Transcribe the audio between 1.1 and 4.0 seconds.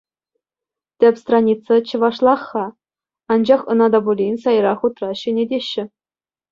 страница чӑвашлах-ха, анчах ӑна та